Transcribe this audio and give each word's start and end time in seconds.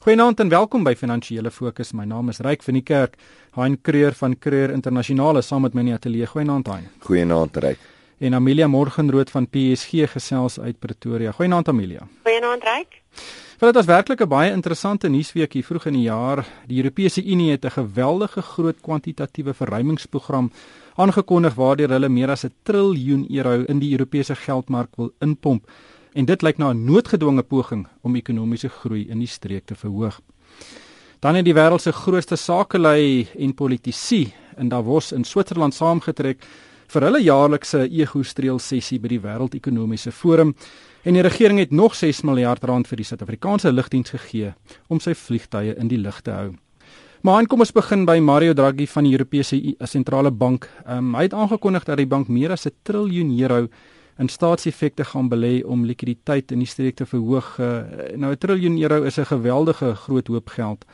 Goeienaand 0.00 0.38
en 0.40 0.48
welkom 0.48 0.80
by 0.80 0.94
Finansiële 0.96 1.50
Fokus. 1.52 1.90
My 1.92 2.06
naam 2.08 2.30
is 2.32 2.38
Ryk 2.40 2.62
van 2.64 2.76
die 2.78 2.80
Kerk, 2.88 3.18
Hein 3.52 3.74
Kreur 3.84 4.14
van 4.16 4.32
Kreur 4.40 4.72
Internasionale 4.72 5.42
saam 5.44 5.66
met 5.66 5.74
my 5.76 5.82
in 5.82 5.90
die 5.90 5.96
ateljee. 5.98 6.28
Goeienaand 6.30 6.70
Hein. 6.72 6.86
Goeienaand 7.04 7.58
Ryk. 7.60 7.82
En 8.24 8.34
Amelia 8.34 8.66
Morgenrood 8.66 9.28
van 9.30 9.44
PSG 9.52 10.08
gesels 10.08 10.56
uit 10.60 10.78
Pretoria. 10.80 11.34
Goeienaand 11.36 11.68
Amelia. 11.68 12.08
Goeienaand 12.24 12.64
Ryk. 12.64 12.96
Vir 13.58 13.68
dit 13.68 13.76
was 13.76 13.90
werklik 13.92 14.22
'n 14.24 14.28
baie 14.28 14.50
interessante 14.50 15.08
nuusweek 15.08 15.52
hier 15.52 15.64
vroeg 15.64 15.86
in 15.86 15.92
die 15.92 16.08
jaar. 16.08 16.46
Die 16.66 16.80
Europese 16.80 17.22
Unie 17.22 17.50
het 17.50 17.64
'n 17.64 17.70
geweldige 17.70 18.40
groot 18.40 18.80
kwantitatiewe 18.80 19.52
verruimingsprogram 19.54 20.50
aangekondig 20.96 21.54
waardeur 21.54 21.90
hulle 21.90 22.08
meer 22.08 22.30
as 22.30 22.44
'n 22.44 22.54
triljoen 22.62 23.26
euro 23.28 23.64
in 23.68 23.78
die 23.78 23.92
Europese 23.92 24.34
geldmark 24.34 24.96
wil 24.96 25.12
inpomp 25.20 25.68
en 26.12 26.24
dit 26.24 26.42
lyk 26.42 26.58
na 26.58 26.72
'n 26.72 26.84
noodgedwonge 26.84 27.42
poging 27.42 27.86
om 28.02 28.16
ekonomiese 28.16 28.68
groei 28.68 29.08
in 29.08 29.18
die 29.18 29.28
streek 29.28 29.64
te 29.66 29.74
verhoog. 29.74 30.20
Dan 31.20 31.34
het 31.34 31.44
die 31.44 31.54
wêreld 31.54 31.80
se 31.80 31.92
grootste 31.92 32.36
sakelei 32.36 33.28
en 33.38 33.54
politici 33.54 34.32
in 34.58 34.68
Davos 34.68 35.12
in 35.12 35.24
Switserland 35.24 35.74
saamgetrek 35.74 36.44
vir 36.88 37.02
hulle 37.02 37.20
jaarlikse 37.22 37.84
ego-streel 37.90 38.58
sessie 38.58 38.98
by 38.98 39.08
die 39.08 39.20
Wêreldekonomiese 39.20 40.12
Forum 40.12 40.54
en 41.04 41.14
die 41.14 41.22
regering 41.22 41.58
het 41.58 41.70
nog 41.70 41.94
6 41.94 42.22
miljard 42.22 42.64
rand 42.64 42.88
vir 42.88 42.96
die 42.96 43.04
Suid-Afrikaanse 43.04 43.72
lugdiens 43.72 44.10
gegee 44.10 44.54
om 44.88 45.00
sy 45.00 45.14
vliegtye 45.14 45.76
in 45.78 45.88
die 45.88 46.00
lug 46.00 46.20
te 46.22 46.30
hou. 46.30 46.50
Maar 47.22 47.46
kom 47.46 47.60
ons 47.60 47.72
begin 47.76 48.06
by 48.08 48.16
Mario 48.24 48.54
Draghi 48.56 48.86
van 48.88 49.04
die 49.04 49.12
Europese 49.12 49.58
sentrale 49.84 50.30
bank. 50.32 50.70
Um, 50.88 51.12
hy 51.14 51.26
het 51.28 51.34
aangekondig 51.36 51.84
dat 51.84 52.00
die 52.00 52.08
bank 52.08 52.28
meer 52.28 52.52
as 52.52 52.66
'n 52.66 52.72
triljoen 52.82 53.38
euro 53.38 53.68
in 54.20 54.28
staatseffekte 54.28 55.04
gaan 55.04 55.30
belê 55.32 55.60
om 55.64 55.86
likwiditeit 55.88 56.52
in 56.52 56.60
die 56.60 56.68
streek 56.68 56.98
te 57.00 57.06
verhoog. 57.08 57.56
Uh, 57.58 57.82
nou 58.16 58.32
'n 58.32 58.38
triljoen 58.38 58.76
euro 58.82 59.02
is 59.02 59.18
'n 59.18 59.24
geweldige 59.24 59.94
groot 59.94 60.28
hoop 60.28 60.48
geld. 60.48 60.84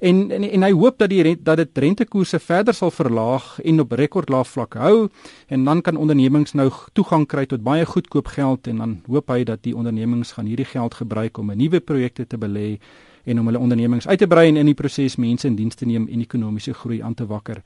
En, 0.00 0.30
en 0.30 0.42
en 0.42 0.62
hy 0.62 0.72
hoop 0.72 0.98
dat 0.98 1.08
die 1.08 1.22
rent, 1.22 1.44
dat 1.44 1.56
dit 1.56 1.78
rentekoerse 1.78 2.38
verder 2.38 2.74
sal 2.74 2.90
verlaag 2.90 3.60
en 3.62 3.80
op 3.80 3.92
rekordlae 3.92 4.44
vlak 4.44 4.74
hou 4.74 5.08
en 5.46 5.64
dan 5.64 5.80
kan 5.80 5.96
ondernemings 5.96 6.52
nou 6.52 6.70
toegang 6.92 7.26
kry 7.26 7.46
tot 7.46 7.62
baie 7.62 7.86
goedkoop 7.86 8.26
geld 8.26 8.66
en 8.66 8.76
dan 8.76 9.00
hoop 9.06 9.28
hy 9.28 9.44
dat 9.44 9.62
die 9.62 9.76
ondernemings 9.76 10.32
gaan 10.32 10.46
hierdie 10.46 10.68
geld 10.68 10.94
gebruik 10.94 11.38
om 11.38 11.50
'n 11.50 11.56
nuwe 11.56 11.80
projekte 11.80 12.26
te 12.26 12.36
belê 12.36 12.78
en 13.24 13.40
om 13.40 13.46
hulle 13.46 13.58
ondernemings 13.58 14.06
uit 14.06 14.18
te 14.18 14.26
brei 14.26 14.48
en 14.48 14.56
in 14.56 14.66
die 14.66 14.74
proses 14.74 15.16
mense 15.16 15.46
in 15.46 15.56
diens 15.56 15.74
te 15.74 15.86
neem 15.86 16.08
en 16.08 16.20
ekonomiese 16.20 16.74
groei 16.74 17.00
aan 17.02 17.14
te 17.14 17.26
wakker. 17.26 17.62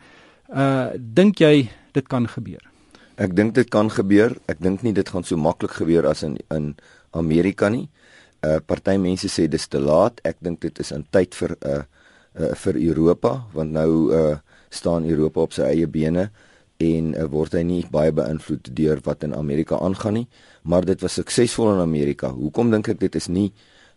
Uh 0.49 0.87
dink 0.99 1.39
jy 1.39 1.69
dit 1.93 2.07
kan 2.07 2.29
gebeur? 2.29 2.78
Ek 3.19 3.33
dink 3.35 3.57
dit 3.57 3.67
kan 3.67 3.89
gebeur. 3.91 4.37
Ek 4.47 4.61
dink 4.63 4.85
nie 4.87 4.95
dit 4.95 5.09
gaan 5.11 5.25
so 5.27 5.37
maklik 5.37 5.75
gebeur 5.81 6.07
as 6.07 6.23
in 6.23 6.37
in 6.55 6.77
Amerika 7.19 7.67
nie. 7.69 7.89
Uh 8.47 8.61
party 8.63 8.95
mense 8.95 9.27
sê 9.27 9.49
dis 9.51 9.67
te 9.67 9.81
laat. 9.83 10.21
Ek 10.23 10.39
dink 10.39 10.61
dit 10.63 10.79
is 10.79 10.93
in 10.95 11.03
tyd 11.11 11.35
vir 11.35 11.57
'n 11.59 11.67
uh, 11.67 11.83
uh, 12.39 12.55
vir 12.55 12.75
Europa 12.79 13.33
want 13.55 13.73
nou 13.73 14.15
uh 14.15 14.37
staan 14.71 15.05
Europa 15.05 15.41
op 15.41 15.53
sy 15.53 15.63
eie 15.63 15.87
bene 15.87 16.31
en 16.79 17.15
uh, 17.15 17.25
word 17.27 17.53
hy 17.59 17.63
nie 17.63 17.87
baie 17.91 18.13
beïnvloed 18.13 18.71
deur 18.77 19.01
wat 19.03 19.25
in 19.25 19.35
Amerika 19.35 19.79
aangaan 19.81 20.15
nie, 20.15 20.29
maar 20.63 20.85
dit 20.85 21.01
was 21.01 21.15
suksesvol 21.15 21.73
in 21.73 21.81
Amerika. 21.81 22.31
Hoekom 22.31 22.71
dink 22.71 22.89
ek 22.89 23.01
dit 23.01 23.15
is 23.15 23.29
nie 23.29 23.53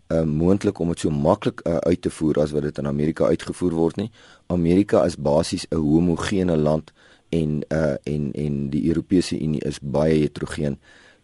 uh 0.09 0.25
moontlik 0.25 0.79
om 0.79 0.87
dit 0.87 0.99
so 0.99 1.09
maklik 1.09 1.61
uh, 1.67 1.77
uit 1.77 2.01
te 2.01 2.09
voer 2.09 2.41
as 2.41 2.51
wat 2.51 2.63
dit 2.63 2.77
in 2.77 2.87
Amerika 2.87 3.25
uitgevoer 3.25 3.71
word 3.71 3.97
nie? 3.97 4.09
Amerika 4.49 5.05
is 5.05 5.15
basies 5.15 5.67
'n 5.69 5.77
homogene 5.77 6.57
land 6.57 6.91
en 7.31 7.61
uh 7.71 7.95
en 8.03 8.31
en 8.33 8.57
die 8.69 8.87
Europese 8.87 9.39
Unie 9.39 9.61
is 9.67 9.79
baie 9.81 10.19
heterogeen. 10.19 10.77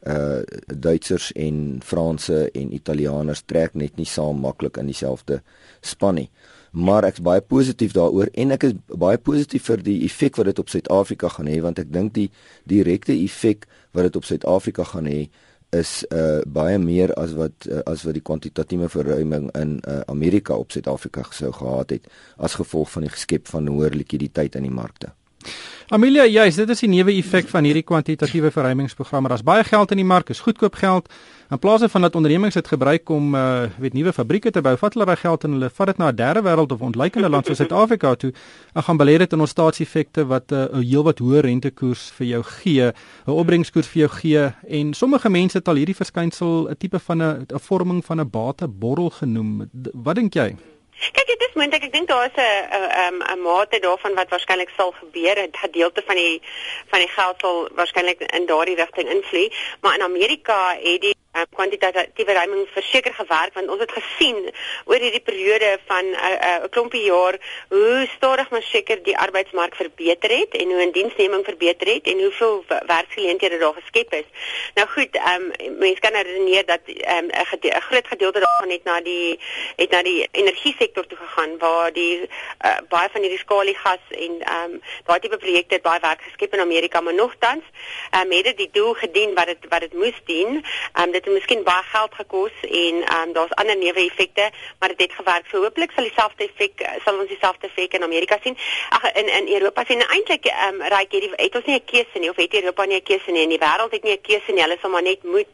Uh 0.08 0.42
Duitsers 0.78 1.32
en 1.32 1.80
Franse 1.84 2.50
en 2.52 2.74
Italianers 2.74 3.44
trek 3.46 3.74
net 3.74 3.98
nie 3.98 4.08
saam 4.08 4.40
maklik 4.40 4.78
in 4.78 4.88
dieselfde 4.92 5.42
span 5.82 6.16
nie. 6.22 6.30
Maar 6.72 7.08
ek's 7.10 7.24
baie 7.24 7.42
positief 7.42 7.96
daaroor 7.98 8.32
en 8.34 8.56
ek 8.56 8.70
is 8.70 8.78
baie 8.88 9.18
positief 9.18 9.68
vir 9.72 9.84
die 9.84 10.00
effek 10.08 10.40
wat 10.40 10.52
dit 10.52 10.64
op 10.64 10.72
Suid-Afrika 10.72 11.32
gaan 11.36 11.52
hê 11.52 11.60
want 11.66 11.80
ek 11.84 11.92
dink 11.92 12.16
die 12.16 12.30
direkte 12.70 13.16
effek 13.16 13.67
wat 13.92 14.08
dit 14.08 14.20
op 14.20 14.28
Suid-Afrika 14.28 14.88
gaan 14.94 15.12
hê 15.12 15.28
is 15.76 16.06
uh 16.16 16.40
baie 16.48 16.78
meer 16.80 17.12
as 17.20 17.36
wat 17.36 17.67
uh, 17.67 17.84
as 17.84 18.06
wat 18.08 18.16
die 18.16 18.23
kwantitatiewe 18.23 18.88
verruiming 18.90 19.50
in 19.60 19.80
uh, 19.84 20.00
Amerika 20.08 20.56
op 20.56 20.72
Suid-Afrika 20.72 21.28
sou 21.32 21.52
gehad 21.52 21.98
het 21.98 22.08
as 22.38 22.56
gevolg 22.56 22.92
van 22.96 23.08
die 23.08 23.12
geskep 23.12 23.48
van 23.52 23.67
hoër 23.67 23.98
likwiditeit 24.00 24.56
in 24.56 24.70
die 24.70 24.72
markte. 24.72 25.12
Amelia, 25.89 26.23
ja, 26.23 26.43
dit 26.43 26.70
is 26.70 26.81
die 26.83 26.89
neuwe 26.92 27.14
effek 27.15 27.48
van 27.48 27.64
hierdie 27.64 27.86
kwantitatiewe 27.87 28.49
verruimingsprogramme. 28.52 29.30
Daar's 29.31 29.43
baie 29.48 29.64
geld 29.64 29.93
in 29.95 30.02
die 30.02 30.05
mark, 30.08 30.30
is 30.30 30.42
goedkoop 30.43 30.75
geld. 30.75 31.08
In 31.48 31.59
plaas 31.64 31.86
van 31.87 32.03
dat 32.03 32.15
ondernemings 32.15 32.58
dit 32.59 32.67
gebruik 32.67 33.09
om 33.09 33.36
uh 33.36 33.70
weet 33.80 33.93
nuwe 33.95 34.11
fabrieke 34.14 34.52
te 34.52 34.61
bou, 34.61 34.73
vat 34.75 34.93
hulle 34.93 35.05
daai 35.08 35.15
geld 35.21 35.45
en 35.48 35.55
hulle 35.55 35.70
vat 35.70 35.87
dit 35.87 35.98
na 35.98 36.11
'n 36.11 36.15
derde 36.15 36.42
wêreld 36.43 36.71
of 36.75 36.81
ontleikende 36.81 37.30
land 37.30 37.45
soos 37.45 37.58
Suid-Afrika 37.58 38.15
toe 38.15 38.33
en 38.73 38.83
gaan 38.83 38.98
belê 38.98 39.17
dit 39.17 39.33
in 39.33 39.39
ons 39.39 39.49
staatseffekte 39.49 40.25
wat 40.27 40.52
uh, 40.52 40.67
'n 40.73 40.83
heelwat 40.83 41.20
hoër 41.20 41.43
rentekoers 41.48 42.11
vir 42.17 42.27
jou 42.27 42.43
gee, 42.43 42.92
'n 43.27 43.31
opbrengskoers 43.31 43.87
vir 43.87 43.99
jou 43.99 44.09
gee 44.09 44.52
en 44.67 44.93
sommige 44.93 45.30
mense 45.30 45.58
het 45.58 45.67
al 45.67 45.75
hierdie 45.75 45.95
verskynsel 45.95 46.67
'n 46.69 46.75
tipe 46.77 46.99
van 46.99 47.21
'n 47.21 47.45
'n 47.48 47.59
vorming 47.59 48.05
van 48.05 48.19
'n 48.19 48.30
bateborrel 48.30 49.09
genoem. 49.09 49.69
Wat 49.93 50.15
dink 50.15 50.33
jy? 50.33 50.55
Kyk, 50.98 51.28
dit 51.28 51.42
is 51.48 51.54
moontlik. 51.54 51.84
Ek 51.84 51.94
dink 51.94 52.08
daar 52.10 52.26
is 52.26 52.38
'n 52.38 52.64
'n 53.14 53.22
'n 53.34 53.42
mate 53.42 53.80
daarvan 53.80 54.16
wat 54.16 54.30
waarskynlik 54.30 54.72
sal 54.78 54.92
gebeur. 54.92 55.38
'n 55.38 55.54
Gedeelte 55.64 56.02
van 56.06 56.16
die 56.16 56.42
van 56.90 57.00
die 57.00 57.14
geld 57.18 57.40
sal 57.40 57.70
waarskynlik 57.76 58.20
in 58.20 58.46
daardie 58.46 58.76
rigting 58.76 59.10
invloei, 59.10 59.54
maar 59.82 59.96
in 59.96 60.02
Amerika 60.02 60.76
het 60.82 61.02
die 61.02 61.16
um, 61.39 61.45
kwantitatiewe 61.55 62.33
ruiming 62.33 62.67
verseker 62.73 63.14
gewerk 63.14 63.53
want 63.53 63.70
ons 63.70 63.80
het 63.80 63.92
gesien 63.92 64.37
oor 64.86 64.99
hierdie 64.99 65.23
periode 65.30 65.77
van 65.86 66.05
'n 66.05 66.14
uh, 66.14 66.31
uh, 66.49 66.70
klompie 66.70 67.03
jaar 67.03 67.37
hoe 67.70 68.08
stadig 68.15 68.49
maar 68.49 68.64
seker 68.64 69.03
die 69.03 69.17
arbeidsmark 69.17 69.75
verbeter 69.75 70.30
het 70.30 70.55
en 70.61 70.71
hoe 70.71 70.81
indiensneming 70.81 71.45
verbeter 71.45 71.87
het 71.93 72.08
en 72.08 72.21
hoeveel 72.23 72.65
werksgeleenthede 72.67 73.58
daar 73.58 73.73
geskep 73.73 74.14
is. 74.14 74.27
Nou 74.75 74.87
goed, 74.87 75.15
ehm 75.15 75.52
um, 75.59 75.77
mense 75.77 75.99
kan 75.99 76.14
redeneer 76.14 76.65
dat 76.65 76.80
ehm 76.86 77.17
um, 77.17 77.30
'n 77.30 77.45
gede 77.45 77.81
groot 77.81 78.08
gedeelte 78.08 78.39
daarvan 78.39 78.69
het 78.69 78.83
na 78.83 79.02
die 79.02 79.39
het 79.75 79.89
na 79.89 80.02
die 80.04 80.27
energie 80.31 80.75
sektor 80.80 81.08
toe 81.08 81.17
gegaan 81.17 81.58
waar 81.58 81.93
die 81.93 82.21
uh, 82.21 82.77
baie 82.89 83.09
van 83.11 83.21
hierdie 83.21 83.39
skaliegas 83.39 84.04
en 84.09 84.33
ehm 84.39 84.71
um, 84.71 84.81
daai 85.05 85.19
tipe 85.19 85.37
projekte 85.37 85.73
het 85.73 85.83
baie 85.83 85.99
werk 85.99 86.21
geskep 86.21 86.54
in 86.54 86.59
Amerika 86.59 87.02
maar 87.02 87.14
nogtans 87.14 87.64
ehm 88.11 88.25
um, 88.25 88.31
het 88.31 88.43
dit 88.43 88.58
die 88.58 88.69
doel 88.71 88.93
gedien 88.93 89.33
wat 89.33 89.45
dit 89.45 89.58
wat 89.69 89.80
dit 89.80 89.93
moes 89.93 90.19
dien. 90.25 90.65
Ehm 90.93 91.04
um, 91.04 91.11
dit 91.11 91.25
het 91.27 91.36
miskien 91.36 91.64
baie 91.64 91.83
geld 91.83 92.14
gekos 92.15 92.55
en 92.61 92.95
ehm 93.04 93.27
um, 93.27 93.33
daar's 93.33 93.55
ander 93.61 93.77
neeweffekte, 93.77 94.49
maar 94.80 94.89
dit 94.89 95.02
het 95.02 95.14
gewerk. 95.14 95.45
So 95.52 95.61
hopelik 95.64 95.92
sal 95.92 96.04
dieselfde 96.04 96.43
effek 96.43 96.86
sal 97.04 97.20
ons 97.20 97.27
dieselfde 97.27 97.67
effek 97.67 97.93
in 97.93 98.04
Amerika 98.04 98.38
sien. 98.42 98.58
Ag 98.89 99.11
in 99.14 99.27
in 99.39 99.54
Europa 99.54 99.83
sien 99.86 100.02
eintlik 100.02 100.45
ehm 100.45 100.82
um, 100.82 100.87
ryk 100.95 101.11
hierdie 101.11 101.32
het 101.36 101.55
ons 101.55 101.66
nie 101.66 101.80
'n 101.80 101.86
keuse 101.86 102.20
nie 102.20 102.30
of 102.30 102.36
het 102.36 102.54
Europa 102.54 102.86
nie 102.86 102.99
'n 102.99 103.04
keuse 103.04 103.32
nie 103.32 103.43
en 103.43 103.55
die 103.55 103.64
wêreld 103.66 103.92
het 103.92 104.04
nie 104.04 104.17
'n 104.17 104.21
keuse 104.21 104.52
nie. 104.52 104.61
Hulle 104.61 104.77
sal 104.82 104.89
maar 104.89 105.04
net 105.04 105.23
moet 105.23 105.54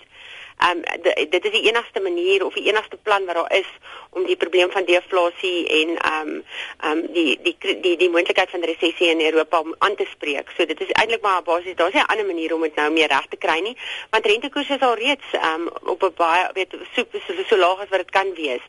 ehm 0.58 0.78
um, 0.78 1.30
dit 1.30 1.46
is 1.46 1.52
die 1.52 1.68
enigste 1.70 2.00
manier 2.00 2.46
of 2.46 2.54
die 2.54 2.68
enigste 2.68 2.98
plan 2.98 3.26
wat 3.26 3.36
daar 3.36 3.54
is 3.54 3.70
om 4.10 4.26
die 4.26 4.36
probleem 4.36 4.72
van 4.72 4.86
deflasie 4.86 5.68
en 5.68 5.98
ehm 5.98 6.30
um, 6.30 6.44
ehm 6.82 6.98
um, 6.98 7.14
die 7.14 7.40
die 7.42 7.58
die 7.82 7.98
die, 7.98 8.10
moontlikheid 8.10 8.50
van 8.50 8.64
resessie 8.64 9.10
in 9.10 9.22
Europa 9.22 9.60
om 9.60 9.76
aan 9.78 9.96
te 9.96 10.08
spreek. 10.12 10.52
So 10.58 10.66
dit 10.66 10.82
is 10.82 10.92
eintlik 10.92 11.22
maar 11.22 11.44
basies 11.44 11.76
daar's 11.76 11.94
'n 11.94 12.12
ander 12.12 12.26
manier 12.26 12.54
om 12.54 12.62
dit 12.62 12.76
nou 12.76 12.92
meer 12.92 13.08
reg 13.08 13.26
te 13.30 13.38
kry 13.38 13.60
nie, 13.60 13.78
want 14.10 14.26
rentekoerse 14.26 14.74
is 14.74 14.82
al 14.82 14.96
reeds 14.96 15.28
ehm 15.32 15.62
um, 15.62 15.70
op 15.96 16.04
'n 16.04 16.14
baie 16.16 16.50
weet 16.54 16.76
so, 16.96 17.04
so, 17.28 17.44
so 17.48 17.58
laag 17.58 17.80
as 17.80 17.90
wat 17.90 18.00
dit 18.00 18.12
kan 18.12 18.34
wees. 18.34 18.62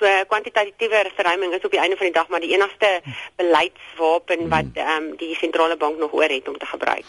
So 0.00 0.06
kwantitatiewe 0.28 1.10
verruiming 1.14 1.52
is 1.52 1.64
op 1.64 1.70
die 1.70 1.80
einde 1.80 1.96
van 1.96 2.06
die 2.06 2.14
dag 2.14 2.28
maar 2.28 2.40
die 2.40 2.54
enigste 2.54 3.00
beleidswapen 3.36 4.48
wat 4.48 4.72
hmm. 4.72 4.86
ehm 4.86 5.10
um, 5.10 5.16
die 5.20 5.34
sentrale 5.36 5.76
bank 5.76 5.98
nog 5.98 6.12
oor 6.12 6.32
het 6.32 6.48
om 6.48 6.56
te 6.58 6.66
gebruik. 6.66 7.04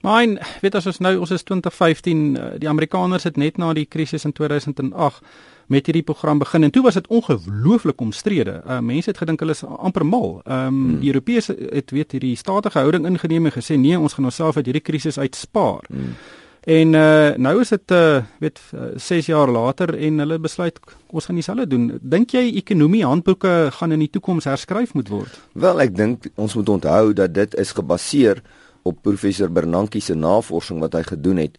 Maar 0.00 0.22
en 0.22 0.38
weet 0.60 0.74
as 0.74 0.86
ons 0.86 1.02
nou 1.02 1.18
ons 1.18 1.30
is 1.30 1.42
2015 1.42 2.36
eh, 2.36 2.44
die 2.62 2.68
Amerikaners 2.68 3.26
het 3.26 3.36
net 3.36 3.58
na 3.58 3.72
die 3.72 3.86
krisis 3.86 4.24
in 4.24 4.32
2008 4.32 5.20
met 5.66 5.86
hierdie 5.86 6.06
program 6.06 6.38
begin 6.38 6.62
en 6.62 6.70
toe 6.70 6.82
was 6.82 6.94
dit 6.94 7.06
ongelooflik 7.06 8.00
omstrede. 8.00 8.62
Uh, 8.66 8.78
mense 8.78 9.10
het 9.10 9.18
gedink 9.18 9.40
hulle 9.42 9.58
is 9.58 9.64
amper 9.64 10.06
mal. 10.06 10.40
Ehm 10.44 10.66
um, 10.66 10.82
hmm. 10.84 11.00
die 11.00 11.10
Europese 11.10 11.58
het 11.72 11.90
weet 11.90 12.12
hierdie 12.12 12.36
statige 12.36 12.78
houding 12.78 13.06
ingeneem 13.06 13.50
en 13.50 13.58
gesê 13.58 13.74
nee, 13.74 13.98
ons 13.98 14.14
gaan 14.14 14.30
onsself 14.30 14.56
uit 14.56 14.70
hierdie 14.70 14.86
krisis 14.92 15.18
uitspaar. 15.18 15.82
Hmm. 15.90 16.14
En 16.66 16.96
uh, 16.98 17.36
nou 17.38 17.60
is 17.62 17.68
dit 17.70 17.92
uh, 17.94 18.24
weet 18.42 18.58
6 18.98 19.26
jaar 19.30 19.50
later 19.54 19.92
en 19.94 20.18
hulle 20.18 20.38
besluit 20.42 20.80
ons 21.14 21.28
gaan 21.28 21.38
dieselfde 21.38 21.66
doen. 21.70 21.84
Dink 22.02 22.34
jy 22.34 22.42
ekonomie 22.58 23.04
handboeke 23.06 23.52
gaan 23.76 23.94
in 23.94 24.02
die 24.02 24.10
toekoms 24.10 24.48
herskryf 24.50 24.96
moet 24.98 25.12
word? 25.12 25.36
Wel, 25.54 25.84
ek 25.84 25.94
dink 25.94 26.26
ons 26.34 26.56
moet 26.58 26.72
onthou 26.74 27.12
dat 27.14 27.36
dit 27.36 27.54
is 27.62 27.70
gebaseer 27.76 28.42
op 28.82 28.98
professor 29.06 29.46
Bernanke 29.46 30.02
se 30.02 30.18
navorsing 30.18 30.82
wat 30.82 30.98
hy 30.98 31.04
gedoen 31.06 31.44
het 31.44 31.54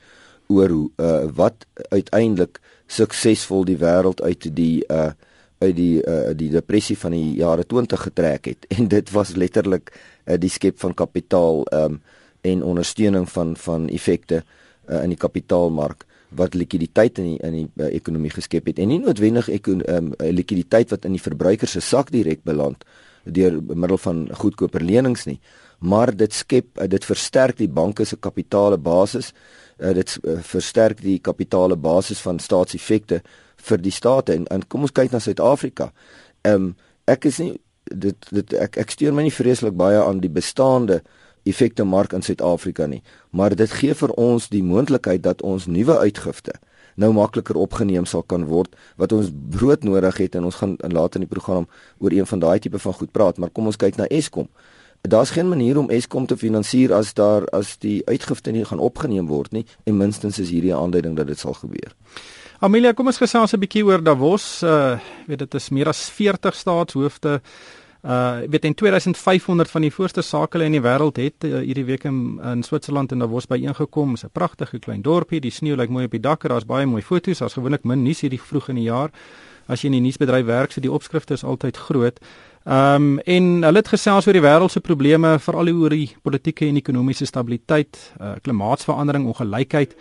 oor 0.52 0.76
hoe 0.76 0.84
uh, 1.00 1.32
wat 1.40 1.64
uiteindelik 1.88 2.60
suksesvol 2.92 3.64
die 3.68 3.80
wêreld 3.80 4.22
uit 4.28 4.52
die 4.60 4.84
uh 4.92 5.14
uit 5.58 5.74
die 5.74 6.04
uh 6.06 6.36
die 6.38 6.52
depressie 6.54 6.96
van 7.00 7.16
die 7.16 7.40
jare 7.40 7.64
20 7.66 8.04
getrek 8.12 8.52
het 8.52 8.68
en 8.76 8.92
dit 8.92 9.10
was 9.16 9.36
letterlik 9.40 9.90
uh, 9.96 10.36
die 10.36 10.52
skep 10.52 10.80
van 10.84 10.94
kapitaal 10.94 11.64
um 11.74 12.00
en 12.48 12.64
ondersteuning 12.64 13.26
van 13.32 13.56
van 13.58 13.90
effekte 13.90 14.44
uh, 14.44 14.56
in 14.88 15.14
die 15.14 15.20
kapitaalmark 15.20 16.06
wat 16.38 16.56
likwiditeit 16.56 17.20
in 17.20 17.30
die 17.32 17.38
in 17.44 17.54
die 17.56 17.68
uh, 17.80 17.92
ekonomie 17.96 18.32
geskep 18.34 18.68
het 18.68 18.80
en 18.80 18.92
nie 18.92 19.00
noodwendig 19.04 19.50
ek 19.50 19.70
um, 19.72 20.12
likwiditeit 20.20 20.92
wat 20.92 21.06
in 21.08 21.16
die 21.16 21.24
verbruiker 21.24 21.68
se 21.68 21.82
sak 21.82 22.12
direk 22.12 22.44
beland 22.44 22.84
deur 23.24 23.62
middel 23.62 24.00
van 24.00 24.28
goedkoper 24.42 24.84
lenings 24.84 25.26
nie 25.28 25.40
maar 25.80 26.12
dit 26.16 26.34
skep 26.34 26.80
uh, 26.82 26.88
dit 26.88 27.06
versterk 27.06 27.58
die 27.58 27.72
banke 27.72 28.06
se 28.06 28.18
kapitale 28.20 28.78
basis 28.78 29.34
uh, 29.80 29.94
dit 29.94 30.18
uh, 30.24 30.40
versterk 30.42 31.02
die 31.02 31.20
kapitale 31.20 31.76
basis 31.76 32.22
van 32.24 32.40
staatseffekte 32.40 33.22
vir 33.70 33.82
die 33.82 33.94
state 33.94 34.36
en, 34.36 34.48
en 34.54 34.66
kom 34.70 34.86
ons 34.88 34.94
kyk 34.96 35.14
na 35.14 35.22
Suid-Afrika. 35.24 35.92
Um, 36.48 36.74
ek 37.10 37.30
is 37.30 37.40
nie 37.42 37.54
dit 37.88 38.30
dit 38.36 38.58
ek 38.60 38.78
ek 38.84 38.92
steur 38.92 39.16
my 39.16 39.24
nie 39.26 39.34
vreeslik 39.34 39.78
baie 39.80 40.00
aan 40.02 40.20
die 40.24 40.32
bestaande 40.34 41.02
effekte 41.48 41.84
mark 41.84 42.14
in 42.14 42.22
Suid-Afrika 42.22 42.86
nie, 42.86 43.02
maar 43.32 43.56
dit 43.56 43.72
gee 43.72 43.94
vir 43.94 44.14
ons 44.20 44.50
die 44.50 44.64
moontlikheid 44.64 45.24
dat 45.24 45.42
ons 45.42 45.68
nuwe 45.68 45.98
uitgifte 45.98 46.54
nou 46.98 47.12
makliker 47.14 47.58
opgeneem 47.62 48.06
sal 48.10 48.24
kan 48.26 48.48
word 48.50 48.74
wat 48.98 49.14
ons 49.14 49.30
brood 49.54 49.86
nodig 49.86 50.18
het 50.24 50.36
en 50.36 50.48
ons 50.50 50.58
gaan 50.62 50.76
later 50.82 51.22
in 51.22 51.28
die 51.28 51.34
program 51.34 51.68
oor 52.02 52.14
een 52.14 52.26
van 52.26 52.42
daai 52.42 52.60
tipe 52.60 52.80
van 52.82 52.94
goed 52.94 53.12
praat, 53.14 53.38
maar 53.38 53.54
kom 53.54 53.70
ons 53.70 53.78
kyk 53.78 53.98
na 53.98 54.10
Eskom. 54.10 54.50
Daar's 55.08 55.30
geen 55.36 55.50
manier 55.50 55.78
om 55.78 55.92
Eskom 55.94 56.26
te 56.26 56.38
finansier 56.38 56.94
as 56.94 57.14
daar 57.14 57.46
as 57.54 57.78
die 57.78 58.02
uitgifte 58.10 58.52
nie 58.52 58.66
gaan 58.66 58.82
opgeneem 58.82 59.30
word 59.30 59.54
nie 59.54 59.66
en 59.86 59.98
minstens 59.98 60.42
is 60.42 60.50
hierdie 60.50 60.76
aanduiding 60.76 61.16
dat 61.16 61.30
dit 61.30 61.40
sal 61.40 61.54
gebeur. 61.54 61.94
Amelia, 62.60 62.92
kom 62.98 63.06
ons 63.06 63.22
gesels 63.22 63.54
'n 63.54 63.60
bietjie 63.60 63.86
oor 63.86 64.02
Davos. 64.04 64.64
Uh 64.64 64.98
weet 65.28 65.40
dit 65.40 65.54
is 65.54 65.70
meer 65.70 65.88
as 65.88 66.10
40 66.10 66.56
staatshoofde. 66.56 67.42
Uh 68.04 68.40
weet 68.50 68.66
in 68.66 68.74
2500 68.74 69.70
van 69.70 69.82
die 69.82 69.92
voorste 69.92 70.22
sakele 70.22 70.64
in 70.64 70.72
die 70.72 70.82
wêreld 70.82 71.18
het 71.18 71.44
uh, 71.44 71.60
hierdie 71.66 71.86
week 71.86 72.04
in, 72.04 72.40
in 72.44 72.64
Switserland 72.64 73.12
in 73.12 73.20
Davos 73.20 73.48
byeengekom. 73.48 74.10
Dit 74.14 74.18
is 74.18 74.24
'n 74.24 74.32
pragtige 74.32 74.80
klein 74.80 75.02
dorpie. 75.02 75.42
Die 75.42 75.52
sneeu 75.52 75.76
lyk 75.76 75.90
mooi 75.90 76.06
op 76.06 76.12
die 76.12 76.20
dakke. 76.20 76.48
Daar's 76.48 76.66
baie 76.66 76.86
mooi 76.86 77.02
foto's. 77.02 77.38
Daar's 77.38 77.54
gewoonlik 77.54 77.84
min 77.84 78.04
nuus 78.04 78.22
hierdie 78.22 78.42
vroeg 78.42 78.70
in 78.70 78.76
die 78.76 78.90
jaar. 78.90 79.10
As 79.68 79.82
jy 79.82 79.86
in 79.88 79.92
die 79.92 80.02
nuusbedryf 80.02 80.46
werk, 80.46 80.72
so 80.72 80.82
die 80.82 80.92
opskrifte 80.92 81.34
is 81.34 81.44
altyd 81.44 81.78
groot. 81.78 82.20
Ehm 82.66 82.96
um, 82.96 83.20
en 83.20 83.64
hulle 83.64 83.78
het 83.78 83.88
gesels 83.88 84.28
oor 84.28 84.34
die 84.34 84.42
wêreld 84.42 84.72
se 84.72 84.80
probleme, 84.80 85.40
veral 85.40 85.70
oor 85.70 85.90
die 85.90 86.16
politieke 86.22 86.68
en 86.68 86.76
ekonomiese 86.76 87.26
stabiliteit, 87.26 88.14
uh, 88.22 88.36
klimaatsverandering, 88.42 89.26
ongelykheid 89.26 89.96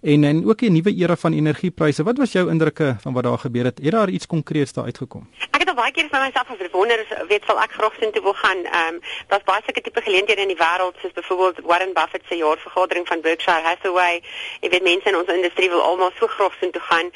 en 0.00 0.24
en 0.24 0.44
ook 0.44 0.62
'n 0.62 0.72
nuwe 0.72 0.94
era 0.94 1.16
van 1.16 1.32
energiepryse. 1.32 2.02
Wat 2.02 2.18
was 2.18 2.32
jou 2.32 2.50
indrukke 2.50 2.96
van 2.98 3.12
wat 3.12 3.24
daar 3.24 3.38
gebeur 3.38 3.64
het? 3.64 3.78
Het 3.82 3.90
daar 3.90 4.10
iets 4.10 4.26
konkreets 4.26 4.72
daar 4.72 4.84
uitgekom? 4.84 5.26
Ek 5.50 5.59
baie 5.80 5.92
keer 5.96 6.08
vir 6.12 6.20
myself 6.20 6.48
gewonder, 6.60 7.00
weet 7.28 7.46
sal 7.48 7.58
ek 7.62 7.72
graag 7.78 7.94
sien 7.98 8.12
toe 8.12 8.22
wil 8.22 8.36
gaan. 8.36 8.64
Ehm 8.68 8.96
um, 8.96 8.98
daar's 9.30 9.46
baie 9.48 9.62
sulke 9.64 9.82
tipe 9.86 10.02
geleenthede 10.04 10.44
in 10.44 10.52
die 10.52 10.58
wêreld 10.60 10.98
soos 11.00 11.14
byvoorbeeld 11.16 11.64
Warren 11.70 11.94
Buffett 11.96 12.26
se 12.28 12.36
jaarvergadering 12.36 13.06
van 13.08 13.22
Berkshire 13.24 13.64
Hathaway. 13.68 14.20
Ek 14.60 14.74
weet 14.74 14.84
mense 14.84 15.08
in 15.08 15.16
ons 15.16 15.32
industrie 15.32 15.70
wil 15.72 15.82
almal 15.82 16.12
so 16.18 16.28
graag 16.34 16.58
sien 16.60 16.74
toe 16.74 16.82
gaan. 16.90 17.08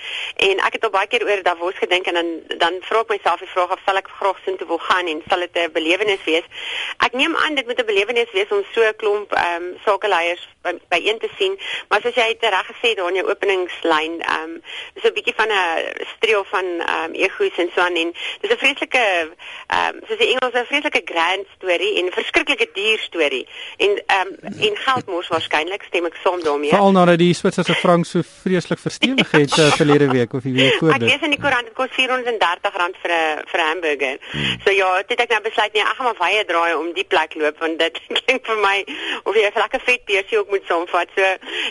En 0.48 0.64
ek 0.68 0.78
het 0.78 0.86
al 0.88 0.94
baie 0.96 1.10
keer 1.12 1.26
oor 1.28 1.42
Davos 1.42 1.76
gedink 1.82 2.08
en 2.12 2.20
dan 2.20 2.30
dan 2.64 2.80
vra 2.88 3.04
ek 3.04 3.12
myself 3.16 3.44
die 3.44 3.52
vraag 3.52 3.76
of 3.76 3.84
sal 3.84 4.00
ek 4.00 4.08
graag 4.20 4.40
sien 4.46 4.56
toe 4.60 4.68
wil 4.72 4.82
gaan 4.88 5.12
en 5.12 5.22
sal 5.28 5.44
dit 5.44 5.60
'n 5.64 5.72
belewenis 5.76 6.24
wees? 6.24 6.48
Ek 7.08 7.12
neem 7.12 7.36
aan 7.36 7.54
dit 7.60 7.66
moet 7.66 7.80
'n 7.80 7.90
belewenis 7.92 8.32
wees 8.32 8.50
om 8.50 8.64
so 8.72 8.80
'n 8.80 8.96
klomp 8.96 9.32
ehm 9.32 9.62
um, 9.62 9.76
sakeleiers 9.84 10.48
by, 10.62 10.72
by 10.88 11.00
een 11.04 11.18
te 11.18 11.28
sien. 11.36 11.58
Maar 11.88 12.00
soos 12.00 12.14
jy 12.14 12.36
reg 12.40 12.66
gesê 12.72 12.94
daar 12.96 13.08
in 13.08 13.20
jou 13.20 13.28
openingslyn, 13.28 14.20
ehm 14.20 14.56
um, 14.56 14.62
dis 14.94 15.04
'n 15.04 15.16
bietjie 15.18 15.36
van 15.36 15.52
'n 15.52 16.06
streel 16.16 16.44
van 16.44 16.66
ehm 16.80 17.04
um, 17.04 17.12
egos 17.12 17.56
en 17.56 17.70
so 17.74 17.80
aan 17.80 17.96
en 17.96 18.14
dis 18.40 18.53
'n 18.54 18.62
vreeslike 18.62 19.04
ehm 19.66 19.94
um, 19.94 20.00
soos 20.06 20.18
die 20.18 20.30
Engels 20.32 20.54
'n 20.54 20.66
vreeslike 20.70 21.02
grand 21.04 21.46
storie 21.56 21.92
en 21.98 22.12
verskriklike 22.12 22.68
duur 22.72 22.98
storie. 22.98 23.46
En 23.76 24.02
ehm 24.06 24.28
um, 24.42 24.60
en 24.68 24.76
geld 24.86 25.06
mos 25.06 25.28
waarskynlik 25.28 25.82
stem 25.82 26.04
ek 26.04 26.16
saam 26.22 26.40
daarmee. 26.42 26.70
Veral 26.70 26.92
nadat 26.92 27.18
die 27.18 27.34
Switserse 27.34 27.74
frank 27.74 28.06
so 28.06 28.22
vreeslik 28.42 28.78
verstewig 28.78 29.30
het 29.30 29.58
uh, 29.58 29.72
verlede 29.80 30.08
week 30.10 30.32
of 30.32 30.42
die 30.42 30.52
week 30.52 30.78
voor 30.78 30.92
dit. 30.92 31.02
Ek 31.02 31.08
lees 31.08 31.26
in 31.28 31.34
die 31.36 31.40
koerant 31.40 31.64
dit 31.68 31.74
kos 31.74 31.90
R430 31.90 32.98
vir 33.02 33.12
'n 33.12 33.42
vir 33.50 33.60
'n 33.60 33.68
hamburger. 33.70 34.16
Hmm. 34.30 34.60
So 34.64 34.70
ja, 34.70 35.02
dit 35.02 35.20
ek 35.20 35.30
nou 35.30 35.40
besluit 35.40 35.72
nee, 35.72 35.82
ek 35.82 35.96
gaan 35.96 36.06
maar 36.10 36.22
baie 36.26 36.44
draai 36.44 36.74
om 36.74 36.92
die 36.92 37.08
plek 37.12 37.34
loop 37.34 37.58
want 37.58 37.78
dit 37.78 38.00
klink 38.18 38.46
vir 38.46 38.60
my 38.66 38.76
of 39.24 39.34
jy 39.34 39.46
'n 39.46 39.62
lekker 39.64 39.80
vet 39.80 40.04
beursie 40.04 40.38
ook 40.38 40.50
moet 40.50 40.66
saamvat. 40.68 41.08
So 41.16 41.24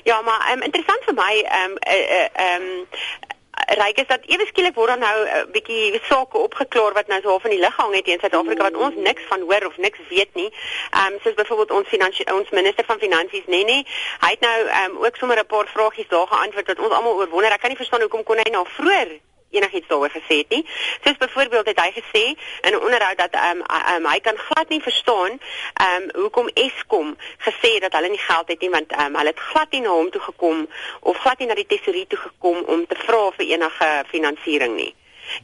ja, 0.03 0.21
maar 0.21 0.41
um, 0.51 0.61
interessant 0.61 1.03
vir 1.05 1.13
my 1.13 1.33
ehm 1.41 1.71
um, 1.71 1.77
ehm 1.77 2.01
uh, 2.17 2.27
uh, 2.45 2.55
um, 2.55 3.31
ryk 3.79 3.97
is 4.03 4.07
dat 4.07 4.25
ewe 4.25 4.45
skielik 4.45 4.75
word 4.75 4.93
dan 4.93 4.99
nou 4.99 5.17
'n 5.23 5.27
uh, 5.27 5.51
bietjie 5.55 5.99
sake 6.09 6.37
opgeklaar 6.37 6.93
wat 6.93 7.07
nou 7.07 7.21
so 7.21 7.29
half 7.29 7.43
in 7.43 7.55
die 7.55 7.59
lug 7.65 7.75
hang 7.75 7.95
het 7.95 8.07
in 8.07 8.19
Suid-Afrika 8.19 8.63
wat 8.63 8.81
ons 8.85 8.95
niks 8.95 9.23
van 9.31 9.41
hoor 9.41 9.65
of 9.65 9.77
niks 9.77 9.99
weet 10.09 10.33
nie. 10.33 10.49
Ehm 10.91 11.13
um, 11.13 11.19
soos 11.23 11.33
byvoorbeeld 11.33 11.71
ons 11.71 11.87
finansie 11.87 12.33
ons 12.33 12.49
minister 12.49 12.85
van 12.85 12.99
finansies 12.99 13.45
nê 13.45 13.61
nee, 13.61 13.63
nee, 13.63 13.85
hy 14.19 14.31
het 14.35 14.39
nou 14.39 14.59
ehm 14.67 14.91
um, 14.91 15.05
ook 15.05 15.15
sommer 15.15 15.37
'n 15.39 15.45
paar 15.45 15.67
vragies 15.67 16.07
daar 16.07 16.27
geantwoord 16.27 16.67
wat 16.67 16.79
ons 16.79 16.93
almal 16.93 17.15
oor 17.15 17.29
wonder. 17.29 17.51
Ek 17.51 17.59
kan 17.59 17.69
nie 17.69 17.81
verstaan 17.83 18.01
hoekom 18.01 18.23
kon 18.23 18.37
hy 18.37 18.49
nou 18.51 18.65
vroeër 18.77 19.19
enigiets 19.53 19.87
daaroor 19.87 20.13
gesê 20.13 20.41
het 20.41 20.49
nie. 20.49 20.63
Soos 21.03 21.17
byvoorbeeld 21.17 21.71
het 21.71 21.79
hy 21.79 21.91
gesê 21.99 22.23
in 22.61 22.73
'n 22.73 22.83
onderhoud 22.85 23.17
dat 23.17 23.31
ehm 23.31 23.61
um, 23.61 23.63
um, 23.95 24.11
hy 24.11 24.19
kan 24.19 24.37
glad 24.37 24.69
nie 24.69 24.81
verstaan 24.81 25.39
ehm 25.73 26.03
um, 26.03 26.21
hoekom 26.21 26.49
Eskom 26.53 27.17
gesê 27.37 27.79
dat 27.79 27.93
hulle 27.93 28.09
nie 28.09 28.25
geld 28.29 28.47
het 28.47 28.61
nie 28.61 28.69
want 28.69 28.91
ehm 28.91 29.05
um, 29.05 29.15
hulle 29.15 29.33
het 29.35 29.39
glad 29.39 29.71
nie 29.71 29.81
na 29.81 29.89
hom 29.89 30.09
toe 30.09 30.21
gekom 30.21 30.67
of 30.99 31.17
glad 31.17 31.39
nie 31.39 31.47
na 31.47 31.53
die 31.53 31.65
tesourier 31.65 32.07
toe 32.07 32.19
gekom 32.19 32.63
om 32.63 32.87
te 32.87 32.95
vra 33.05 33.31
vir 33.37 33.45
enige 33.45 34.03
finansiering 34.09 34.75
nie 34.75 34.93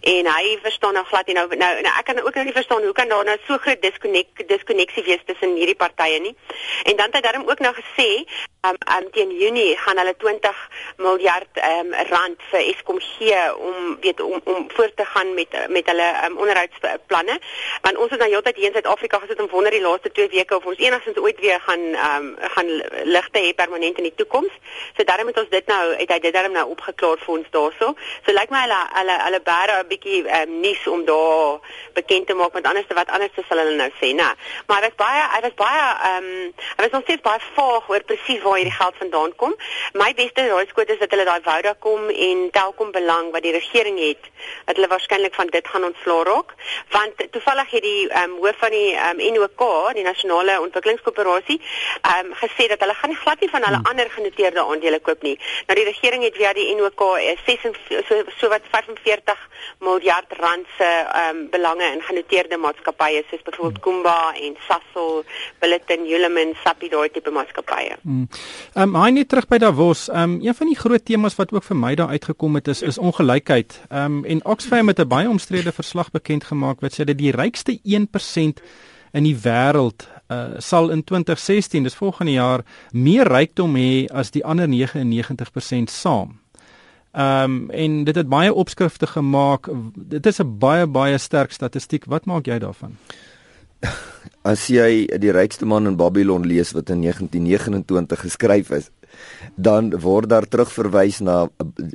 en 0.02 0.32
hy 0.34 0.58
verstaan 0.62 0.94
nou 0.94 1.06
glad 1.06 1.28
nie 1.28 1.36
nou 1.38 1.48
nou, 1.56 1.74
nou 1.82 1.94
ek 2.00 2.06
kan 2.06 2.22
ook 2.22 2.36
nou 2.36 2.46
nie 2.46 2.56
verstaan 2.56 2.84
hoe 2.84 2.94
kan 2.94 3.10
daar 3.10 3.26
nou 3.26 3.38
so 3.48 3.58
groot 3.58 3.82
diskonneksie 3.82 4.46
diskonneksie 4.46 5.04
wees 5.04 5.24
tussen 5.26 5.56
hierdie 5.56 5.76
partye 5.76 6.20
nie. 6.20 6.36
En 6.84 6.96
dan 6.96 7.06
het 7.12 7.20
hy 7.20 7.22
daarom 7.22 7.48
ook 7.50 7.60
nou 7.60 7.74
gesê 7.78 8.10
um, 8.68 8.78
um 8.96 9.10
teen 9.12 9.32
Junie 9.38 9.78
gaan 9.78 9.98
hulle 9.98 10.16
20 10.18 10.62
miljard 10.98 11.62
um 11.70 11.94
rand 12.12 12.42
vir 12.52 12.60
Eskom 12.72 13.00
gee 13.00 13.40
om 13.56 13.98
weet 14.02 14.22
om 14.22 14.42
om 14.44 14.68
voort 14.76 14.96
te 14.96 15.06
gaan 15.06 15.34
met 15.34 15.58
met 15.68 15.86
hulle 15.92 16.10
um, 16.26 16.38
onderhoudsplanne. 16.38 17.40
Want 17.82 17.98
ons 17.98 18.12
het 18.12 18.20
nou 18.20 18.30
heeltyd 18.30 18.56
hier 18.56 18.72
in 18.72 18.78
Suid-Afrika 18.78 19.20
gesit 19.24 19.42
om 19.42 19.52
wonder 19.52 19.72
die 19.72 19.84
laaste 19.84 20.12
2 20.12 20.30
weke 20.36 20.58
of 20.58 20.66
ons 20.66 20.78
enigstens 20.78 21.18
ooit 21.18 21.40
weer 21.40 21.60
gaan 21.68 21.86
um 22.10 22.36
gaan 22.56 22.70
ligte 23.04 23.40
hê 23.40 23.54
permanent 23.56 23.98
in 23.98 24.10
die 24.10 24.16
toekoms. 24.16 24.54
So 24.98 25.04
daarom 25.04 25.28
het 25.32 25.40
ons 25.40 25.50
dit 25.50 25.68
nou 25.68 25.82
het 25.96 26.12
hy 26.12 26.20
dit 26.20 26.34
daarom 26.34 26.56
nou 26.58 26.68
opgeklaar 26.76 27.18
vir 27.26 27.36
ons 27.38 27.54
daarso. 27.56 27.94
So 28.26 28.36
lyk 28.36 28.50
like 28.50 28.56
my 28.56 28.66
hulle 28.66 28.82
hulle 29.00 29.18
hulle 29.26 29.42
bære 29.52 29.79
'n 29.80 29.88
bietjie 29.88 30.24
um, 30.42 30.60
nuus 30.60 30.88
om 30.88 31.06
daar 31.06 31.60
bekend 31.94 32.28
te 32.28 32.34
maak 32.34 32.54
met 32.54 32.66
anders 32.66 32.86
wat 32.88 33.10
anders 33.10 33.32
sal 33.48 33.58
hulle 33.58 33.76
nou 33.76 33.92
sê 34.02 34.14
nou 34.14 34.34
maar 34.68 34.82
hy 34.82 34.90
was 34.90 34.98
baie 35.04 35.24
hy 35.36 35.42
was 35.48 35.58
baie 35.64 35.86
um 36.12 36.30
hy 36.76 36.82
was 36.84 36.92
nog 36.92 37.04
steeds 37.04 37.22
baie 37.22 37.40
vaag 37.56 37.90
oor 37.90 38.04
presies 38.04 38.42
waar 38.44 38.58
hierdie 38.60 38.76
geld 38.76 38.96
vandaan 38.98 39.36
kom. 39.36 39.56
My 39.94 40.14
beste 40.14 40.46
raaiskoot 40.48 40.90
is 40.94 41.00
dat 41.02 41.12
hulle 41.14 41.26
daai 41.28 41.42
Vodacom 41.48 42.10
en 42.10 42.46
Telkom 42.56 42.92
belang 42.96 43.32
wat 43.36 43.46
die 43.46 43.54
regering 43.56 44.00
het, 44.00 44.30
dat 44.66 44.78
hulle 44.78 44.92
waarskynlik 44.92 45.36
van 45.36 45.52
dit 45.56 45.68
gaan 45.68 45.88
ontsla 45.90 46.18
raak, 46.30 46.54
want 46.96 47.24
toevallig 47.36 47.72
het 47.76 47.86
die 47.86 48.08
ehm 48.10 48.36
um, 48.36 48.38
hoof 48.44 48.62
van 48.64 48.76
die 48.76 48.94
ehm 48.96 49.20
um, 49.20 49.34
NOK, 49.38 49.64
die 49.98 50.06
nasionale 50.08 50.60
ontwikkelingskoöperasie, 50.66 51.60
ehm 51.60 52.32
um, 52.32 52.36
gesê 52.44 52.70
dat 52.72 52.86
hulle 52.86 52.98
gaan 53.02 53.14
nie 53.14 53.22
glad 53.24 53.40
nie 53.40 53.52
van 53.56 53.68
hulle 53.68 53.82
hmm. 53.82 53.92
ander 53.94 54.12
genoteerde 54.18 54.66
aandele 54.66 55.00
koop 55.00 55.22
nie. 55.28 55.38
Nou 55.68 55.80
die 55.80 55.88
regering 55.92 56.24
het 56.24 56.36
via 56.36 56.54
die 56.54 56.76
NOK 56.76 57.06
6 57.46 57.68
so 58.08 58.24
so 58.40 58.50
wat 58.50 58.62
45 58.72 59.48
miljard 59.80 60.34
rand 60.40 60.66
se 60.78 60.90
ehm 60.90 61.38
um, 61.38 61.48
belange 61.52 61.88
in 61.94 62.02
genoteerde 62.02 62.58
maatskappye 62.58 63.24
soos 63.30 63.42
byvoorbeeld 63.44 63.84
hmm. 63.84 63.84
Kumba 63.84 64.34
en 64.34 64.56
Sasol, 64.68 65.24
Billiton, 65.60 66.06
Hulamin, 66.06 66.56
Sappi 66.64 66.90
daai 66.90 67.10
tipe 67.10 67.32
maatskappye. 67.32 67.96
Hmm. 68.02 68.28
Ehm 68.74 68.96
um, 68.96 69.02
hy 69.04 69.10
net 69.12 69.30
terug 69.30 69.48
by 69.48 69.58
Davos. 69.58 70.08
Ehm 70.10 70.36
um, 70.36 70.38
een 70.46 70.56
van 70.56 70.68
die 70.68 70.80
groot 70.80 71.06
temas 71.06 71.36
wat 71.36 71.54
ook 71.54 71.64
vir 71.64 71.78
my 71.78 71.96
daar 71.96 72.14
uitgekom 72.16 72.56
het 72.56 72.68
is 72.68 72.82
is 72.82 72.98
ongelykheid. 72.98 73.82
Ehm 73.90 74.20
um, 74.20 74.26
en 74.26 74.46
Oxfam 74.46 74.88
het 74.88 75.00
'n 75.00 75.08
baie 75.08 75.30
omstrede 75.30 75.72
verslag 75.72 76.12
bekend 76.12 76.44
gemaak 76.44 76.80
wat 76.82 76.94
sê 76.94 77.04
dat 77.04 77.18
die 77.18 77.32
rykste 77.32 77.80
1% 77.84 78.64
in 79.12 79.24
die 79.24 79.38
wêreld 79.44 80.08
uh, 80.30 80.58
sal 80.58 80.90
in 80.90 81.04
2016, 81.04 81.84
dis 81.84 81.96
volgende 81.96 82.32
jaar, 82.32 82.66
meer 82.92 83.28
rykdom 83.28 83.76
hê 83.76 84.06
as 84.14 84.32
die 84.32 84.46
ander 84.46 84.68
99% 84.70 85.90
saam. 85.90 86.39
Ehm 87.12 87.44
um, 87.44 87.70
en 87.70 88.04
dit 88.04 88.16
het 88.16 88.30
baie 88.30 88.54
opskrifte 88.54 89.08
gemaak. 89.08 89.70
Dit 89.96 90.26
is 90.26 90.40
'n 90.40 90.58
baie 90.58 90.88
baie 90.88 91.18
sterk 91.18 91.52
statistiek. 91.52 92.06
Wat 92.06 92.26
maak 92.26 92.46
jy 92.46 92.60
daarvan? 92.60 92.98
as 94.42 94.68
jy 94.68 95.08
die 95.20 95.34
rykste 95.36 95.66
man 95.66 95.88
in 95.88 95.98
Babylon 96.00 96.46
lees 96.48 96.72
wat 96.76 96.90
in 96.90 97.02
1929 97.02 98.20
geskryf 98.20 98.72
is, 98.76 98.90
dan 99.56 99.92
word 100.00 100.30
daar 100.30 100.48
terugverwys 100.48 101.20
na 101.20 101.48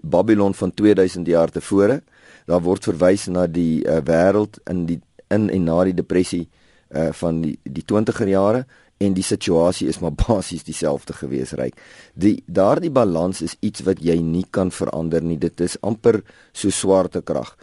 Babylon 0.02 0.54
van 0.54 0.74
2000 0.74 1.26
jaar 1.26 1.50
tevore. 1.50 2.02
Daar 2.46 2.60
word 2.60 2.84
verwys 2.84 3.26
na 3.26 3.46
die 3.46 3.84
uh, 3.86 4.00
wêreld 4.04 4.60
in 4.70 4.86
die 4.86 5.00
in 5.32 5.48
en 5.50 5.64
na 5.64 5.84
die 5.84 5.96
depressie 5.96 6.48
uh, 6.90 7.08
van 7.12 7.40
die 7.40 7.56
die 7.62 7.84
20er 7.84 8.28
jare 8.28 8.64
en 9.04 9.14
die 9.14 9.26
situasie 9.26 9.88
is 9.88 10.00
maar 10.00 10.14
basies 10.26 10.64
dieselfde 10.64 11.12
gewees 11.12 11.52
ryk. 11.52 11.78
Die 12.14 12.42
daardie 12.46 12.90
balans 12.90 13.42
is 13.42 13.56
iets 13.60 13.84
wat 13.86 14.02
jy 14.02 14.18
nie 14.22 14.46
kan 14.50 14.70
verander 14.70 15.22
nie. 15.22 15.38
Dit 15.38 15.60
is 15.60 15.78
amper 15.82 16.22
so 16.52 16.70
swaartekrag 16.70 17.56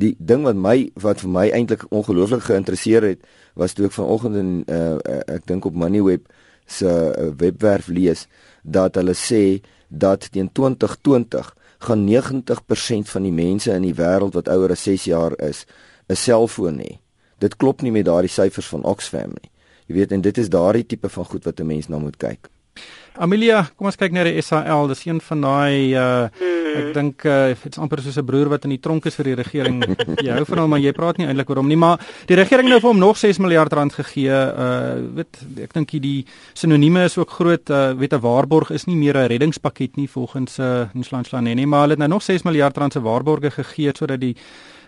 die 0.00 0.14
ding 0.18 0.44
wat 0.44 0.58
my 0.60 0.76
wat 1.00 1.22
vir 1.24 1.32
my 1.32 1.46
eintlik 1.56 1.86
ongelooflik 1.88 2.44
geïnteresseer 2.50 3.04
het 3.08 3.22
was 3.56 3.74
toe 3.74 3.88
ek 3.88 3.96
vanoggend 3.96 4.36
in 4.36 4.50
uh, 4.68 4.96
ek 5.32 5.46
dink 5.48 5.64
op 5.68 5.76
Moneyweb 5.76 6.26
se 6.66 6.90
uh, 6.90 7.30
webwerf 7.40 7.88
lees 7.88 8.26
dat 8.62 8.98
hulle 9.00 9.16
sê 9.16 9.62
dat 9.88 10.28
teen 10.34 10.50
2020 10.52 11.52
gaan 11.86 12.04
90% 12.08 13.08
van 13.12 13.24
die 13.24 13.32
mense 13.32 13.72
in 13.72 13.84
die 13.86 13.96
wêreld 13.96 14.36
wat 14.36 14.48
ouer 14.52 14.72
as 14.74 14.84
6 14.88 15.04
jaar 15.08 15.36
is, 15.44 15.66
'n 16.08 16.16
selfoon 16.16 16.80
hê. 16.80 16.98
Dit 17.38 17.56
klop 17.56 17.82
nie 17.82 17.92
met 17.92 18.04
daardie 18.04 18.32
syfers 18.32 18.66
van 18.66 18.84
Oxfam 18.84 19.32
nie. 19.36 19.50
Jy 19.86 19.94
weet 19.94 20.12
en 20.12 20.20
dit 20.20 20.38
is 20.38 20.48
daardie 20.48 20.86
tipe 20.86 21.08
van 21.08 21.24
goed 21.24 21.44
wat 21.44 21.60
'n 21.60 21.66
mens 21.66 21.88
na 21.88 21.98
moet 21.98 22.16
kyk. 22.16 22.50
Amelia, 23.16 23.62
kom 23.76 23.88
ons 23.88 23.96
kyk 23.96 24.12
na 24.12 24.26
die 24.28 24.42
SAL. 24.44 24.90
Dis 24.90 25.06
een 25.06 25.20
van 25.24 25.40
daai 25.40 25.96
uh 25.96 26.28
ek 26.76 26.90
dink 26.92 27.22
uh 27.24 27.54
dit's 27.56 27.78
amper 27.80 28.02
soos 28.04 28.18
'n 28.20 28.26
broer 28.28 28.50
wat 28.52 28.64
in 28.64 28.74
die 28.74 28.82
tronk 28.82 29.06
is 29.06 29.16
vir 29.16 29.30
die 29.30 29.36
regering. 29.38 29.78
jy 30.26 30.34
hou 30.36 30.44
van 30.44 30.58
hom, 30.58 30.70
maar 30.70 30.82
jy 30.84 30.92
praat 30.92 31.16
nie 31.16 31.26
eintlik 31.26 31.48
oor 31.48 31.62
hom 31.62 31.68
nie, 31.68 31.80
maar 31.80 31.96
die 32.28 32.36
regering 32.36 32.68
nou 32.68 32.80
vir 32.80 32.90
hom 32.90 33.00
nog 33.00 33.16
6 33.16 33.38
miljard 33.38 33.72
rand 33.72 33.96
gegee. 33.96 34.28
Uh 34.28 35.00
weet 35.16 35.40
ek 35.64 35.72
dink 35.72 35.96
die 36.04 36.26
sinonieme 36.52 37.06
is 37.08 37.16
ook 37.16 37.30
groot. 37.30 37.70
Uh 37.70 37.94
weet 37.96 38.12
'n 38.12 38.20
waarborg 38.20 38.70
is 38.70 38.84
nie 38.86 38.96
meer 38.96 39.16
'n 39.16 39.28
reddingspakket 39.32 39.96
nie 39.96 40.08
volgens 40.08 40.58
uh 40.58 40.88
Nshlansla 40.92 41.40
nie, 41.40 41.54
nie, 41.54 41.66
maar 41.66 41.88
hulle 41.88 41.96
het 41.96 42.04
nou 42.04 42.08
nog 42.08 42.22
6 42.22 42.42
miljard 42.44 42.76
rand 42.76 42.92
se 42.92 43.00
waarborge 43.00 43.50
gegee 43.50 43.92
sodat 43.96 44.20
die 44.20 44.36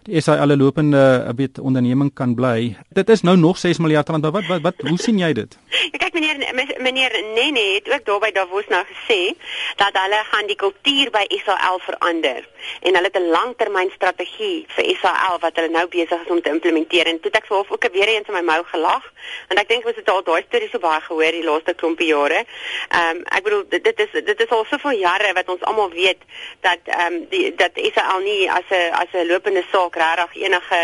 die 0.08 0.20
SA 0.24 0.38
alle 0.40 0.56
lopende 0.56 1.24
'n 1.28 1.36
bietjie 1.36 1.62
onderneming 1.62 2.10
kan 2.14 2.34
bly. 2.34 2.76
Dit 2.88 3.08
is 3.08 3.22
nou 3.22 3.36
nog 3.36 3.58
6 3.58 3.78
miljard 3.78 4.08
rand, 4.08 4.22
maar 4.22 4.32
wat 4.32 4.46
wat 4.46 4.62
wat 4.62 4.74
hoe 4.88 4.98
sien 4.98 5.18
jy 5.18 5.32
dit? 5.32 5.58
Ek 5.92 6.00
kyk 6.00 6.14
meneer 6.14 6.36
meneer 6.80 7.12
Nene 7.34 7.64
het 7.74 7.90
ook 7.92 8.04
daarby 8.04 8.30
Davos 8.32 8.68
nou 8.68 8.84
gesê 8.84 9.36
dat 9.76 9.92
hulle 9.92 10.20
gaan 10.30 10.46
die 10.46 10.56
kultuur 10.56 11.10
by 11.10 11.24
SAL 11.44 11.78
verander 11.78 12.42
en 12.80 12.94
hulle 12.94 13.10
het 13.10 13.16
'n 13.20 13.30
langtermynstrategie 13.30 14.64
vir 14.68 14.84
SAL 15.00 15.38
wat 15.40 15.56
hulle 15.56 15.68
nou 15.68 15.86
besig 15.88 16.20
is 16.24 16.30
om 16.30 16.42
te 16.42 16.50
implementeer 16.50 17.06
en 17.06 17.20
toe 17.20 17.30
ek 17.30 17.46
sou 17.46 17.64
ook 17.68 17.88
weer 17.92 18.08
eens 18.08 18.28
in 18.28 18.34
my 18.34 18.40
mou 18.40 18.62
gelag 18.64 19.04
want 19.48 19.60
ek 19.60 19.68
dink 19.68 19.86
ons 19.86 19.96
het 19.96 20.08
al 20.08 20.22
daai 20.22 20.42
stories 20.42 20.70
so 20.70 20.78
baie 20.78 21.00
gehoor 21.00 21.32
die 21.32 21.44
laaste 21.44 21.74
klompie 21.74 22.08
jare. 22.08 22.44
Ehm 22.88 23.16
um, 23.16 23.22
ek 23.36 23.44
bedoel 23.44 23.64
dit 23.68 24.00
is 24.00 24.12
dit 24.24 24.40
is 24.40 24.50
al 24.50 24.64
soveel 24.64 24.98
jare 24.98 25.32
wat 25.32 25.48
ons 25.48 25.62
almal 25.62 25.90
weet 25.90 26.20
dat 26.60 26.80
ehm 26.84 27.14
um, 27.14 27.26
die 27.30 27.54
dat 27.56 27.72
SAL 27.94 28.20
nie 28.20 28.50
as 28.50 28.68
'n 28.70 28.92
as 28.92 29.12
'n 29.12 29.26
lopende 29.26 29.64
saak 29.72 29.96
regtig 29.98 30.42
enige 30.42 30.80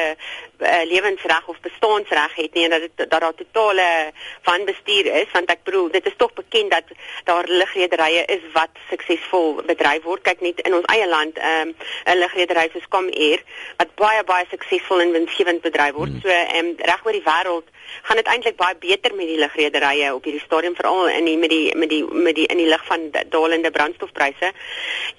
uh, 0.58 0.82
lewensreg 0.90 1.48
of 1.52 1.60
bestaansreg 1.60 2.34
het 2.34 2.54
nie 2.54 2.64
en 2.64 2.74
dat 2.76 2.80
dit 2.86 3.10
dat 3.10 3.20
daar 3.20 3.34
totale 3.34 3.88
wanbestuur 4.42 5.06
is 5.22 5.30
want 5.32 5.50
ek 5.50 5.64
bedoel 5.68 5.90
dit 5.90 6.06
is 6.06 6.16
tog 6.16 6.32
bekend 6.32 6.70
dat 6.70 6.94
daar 7.24 7.48
lugrederye 7.48 8.24
is 8.36 8.44
wat 8.52 8.82
suksesvol 8.90 9.62
bedryf 9.66 10.02
word 10.02 10.22
kyk 10.28 10.40
net 10.40 10.60
in 10.68 10.74
ons 10.80 10.88
eie 10.94 11.08
land 11.08 11.38
ehm, 11.38 11.72
'n 11.72 12.10
um, 12.12 12.18
lugredery 12.24 12.68
soos 12.72 12.88
Comair 12.88 13.42
wat 13.76 13.94
baie 13.94 14.24
baie 14.24 14.46
suksesvol 14.50 15.00
en 15.00 15.16
winsgewend 15.18 15.62
bedryf 15.62 15.94
word 16.00 16.14
mm. 16.14 16.20
so 16.22 16.28
um, 16.58 16.74
reg 16.90 17.06
oor 17.06 17.18
die 17.18 17.28
wêreld 17.30 17.74
gaan 18.02 18.16
dit 18.16 18.26
eintlik 18.26 18.56
baie 18.56 18.76
beter 18.80 19.14
met 19.14 19.28
die 19.28 19.38
lugrederye 19.38 20.14
op 20.14 20.24
hierdie 20.24 20.42
stadium 20.44 20.74
veral 20.76 21.08
in 21.08 21.28
die 21.28 21.36
met 21.38 21.50
die 21.50 21.76
met 21.76 21.90
die 21.90 22.04
met 22.04 22.34
die 22.34 22.46
in 22.46 22.60
die 22.60 22.68
lig 22.68 22.84
van 22.86 23.10
dalende 23.30 23.70
brandstofpryse. 23.70 24.52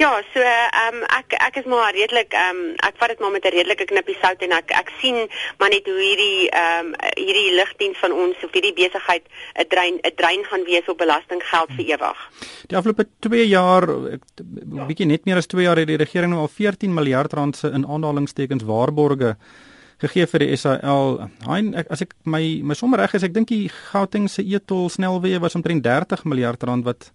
Ja, 0.01 0.11
so 0.33 0.41
um, 0.85 1.01
ek 1.19 1.37
ek 1.39 1.61
is 1.61 1.69
maar 1.71 1.93
redelik 1.95 2.35
um, 2.39 2.61
ek 2.87 2.99
vat 3.01 3.13
dit 3.13 3.23
maar 3.23 3.31
met 3.31 3.45
'n 3.45 3.55
redelike 3.57 3.84
knippie 3.89 4.17
sout 4.21 4.41
en 4.45 4.55
ek 4.57 4.71
ek 4.71 4.91
sien 5.01 5.17
maar 5.59 5.69
net 5.73 5.87
hoe 5.89 5.99
hierdie 5.99 6.49
ehm 6.49 6.93
um, 6.93 6.93
hierdie 7.15 7.55
ligdiens 7.55 7.99
van 8.03 8.11
ons 8.11 8.43
of 8.43 8.53
hierdie 8.53 8.73
besigheid 8.73 9.25
'n 9.59 9.67
drein 9.69 9.99
'n 10.03 10.15
drein 10.15 10.43
gaan 10.49 10.65
wees 10.65 10.87
op 10.87 10.97
belastinggeld 10.97 11.71
vir 11.77 11.85
ewig. 11.85 12.19
Die 12.67 12.77
afgelope 12.77 13.07
2 13.19 13.47
jaar, 13.47 13.87
'n 13.87 14.87
bietjie 14.87 15.05
net 15.05 15.25
meer 15.25 15.37
as 15.37 15.47
2 15.47 15.63
jaar 15.63 15.77
het 15.77 15.87
die 15.87 16.01
regering 16.01 16.31
nou 16.31 16.41
al 16.41 16.51
14 16.51 16.93
miljard 16.93 17.33
rand 17.33 17.55
se 17.55 17.67
in 17.67 17.85
aanhalingstekens 17.85 18.63
waarborge 18.63 19.35
gegee 19.97 20.27
vir 20.27 20.39
die 20.39 20.57
SAL. 20.57 21.29
Hein 21.47 21.73
as 21.89 22.01
ek 22.01 22.13
my 22.25 22.61
my 22.63 22.75
sommer 22.75 22.99
reg 22.99 23.15
is, 23.15 23.23
ek 23.23 23.33
dink 23.33 23.47
die 23.47 23.69
Gauteng 23.91 24.27
se 24.29 24.43
etol 24.43 24.89
snelweë 24.89 25.39
was 25.39 25.55
omtrent 25.55 25.83
30 25.83 26.25
miljard 26.25 26.63
rand 26.63 26.85
wat 26.85 27.11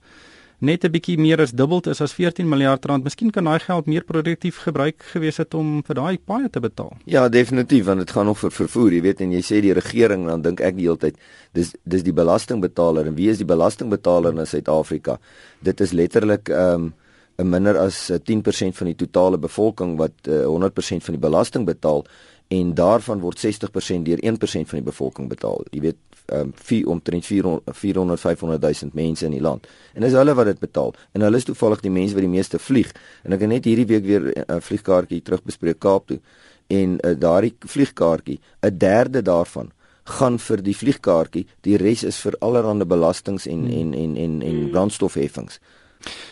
net 0.60 0.84
'n 0.84 0.92
bietjie 0.92 1.18
meer 1.18 1.40
as 1.40 1.52
dubbel 1.52 1.80
is 1.90 2.00
as 2.00 2.12
14 2.12 2.48
miljard 2.48 2.84
rand. 2.84 3.04
Miskien 3.04 3.30
kan 3.30 3.44
daai 3.44 3.58
geld 3.58 3.86
meer 3.86 4.04
produktief 4.04 4.58
gebruik 4.58 5.02
gewees 5.12 5.36
het 5.36 5.54
om 5.54 5.82
vir 5.82 5.94
daai 5.94 6.18
paaie 6.18 6.50
te 6.50 6.60
betaal. 6.60 6.92
Ja, 7.04 7.28
definitief 7.28 7.84
want 7.84 7.98
dit 7.98 8.10
gaan 8.10 8.26
nog 8.26 8.38
vir 8.38 8.50
vervoer, 8.50 8.92
jy 8.92 9.02
weet 9.02 9.20
en 9.20 9.32
jy 9.32 9.40
sê 9.40 9.60
die 9.60 9.72
regering 9.72 10.26
dan 10.26 10.42
dink 10.42 10.60
ek 10.60 10.76
die 10.76 10.86
hele 10.86 10.98
tyd 10.98 11.16
dis 11.52 11.74
dis 11.84 12.02
die 12.02 12.12
belastingbetaler 12.12 13.06
en 13.06 13.14
wie 13.14 13.30
is 13.30 13.38
die 13.38 13.48
belastingbetaler 13.48 14.38
in 14.38 14.46
Suid-Afrika? 14.46 15.18
Dit 15.62 15.80
is 15.80 15.92
letterlik 15.92 16.48
ehm 16.48 16.74
um, 16.74 16.94
'n 17.40 17.48
minder 17.48 17.78
as 17.78 18.10
10% 18.10 18.76
van 18.76 18.86
die 18.86 18.96
totale 18.96 19.38
bevolking 19.38 19.96
wat 19.96 20.28
uh, 20.28 20.44
100% 20.44 21.04
van 21.06 21.14
die 21.14 21.22
belasting 21.28 21.64
betaal 21.64 22.04
en 22.50 22.74
daarvan 22.74 23.20
word 23.22 23.38
60% 23.38 24.06
deur 24.08 24.18
1% 24.18 24.70
van 24.70 24.78
die 24.80 24.86
bevolking 24.86 25.28
betaal. 25.30 25.62
Jy 25.70 25.80
weet, 25.84 25.98
ehm 26.30 26.48
um, 26.48 26.52
vier 26.66 26.88
omtrent 26.90 27.26
400 27.26 27.76
400 27.78 28.20
500 28.20 28.62
000 28.82 28.90
mense 28.94 29.24
in 29.26 29.34
die 29.34 29.42
land. 29.42 29.66
En 29.94 30.02
dis 30.02 30.14
hulle 30.18 30.34
wat 30.34 30.50
dit 30.50 30.58
betaal. 30.58 30.94
En 31.14 31.26
hulle 31.26 31.38
is 31.38 31.46
toevallig 31.46 31.82
die 31.86 31.92
mense 31.94 32.14
wat 32.14 32.26
die 32.26 32.32
meeste 32.32 32.58
vlieg. 32.58 32.90
En 33.22 33.34
ek 33.34 33.44
het 33.46 33.52
net 33.52 33.68
hierdie 33.70 33.86
week 33.86 34.04
weer 34.04 34.30
'n 34.30 34.44
uh, 34.46 34.60
vliegkaartjie 34.60 35.22
terugbespreek 35.22 35.78
Kaap 35.78 36.06
toe. 36.06 36.20
En 36.66 36.98
uh, 36.98 37.14
daardie 37.18 37.54
vliegkaartjie, 37.58 38.40
'n 38.62 38.78
derde 38.78 39.22
daarvan 39.22 39.70
gaan 40.04 40.38
vir 40.38 40.62
die 40.62 40.76
vliegkaartjie, 40.76 41.46
die 41.60 41.76
res 41.76 42.02
is 42.02 42.18
vir 42.18 42.34
allerlei 42.40 42.84
belastings 42.84 43.46
en, 43.46 43.66
hmm. 43.66 43.78
en 43.80 43.94
en 43.94 44.16
en 44.16 44.42
en 44.42 44.70
brandstofheffings. 44.70 45.60